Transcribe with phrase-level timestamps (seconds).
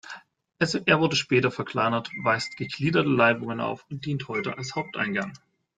[0.85, 5.31] Er wurde später verkleinert, weist gegliederte Laibungen auf und dient heute als Haupteingang.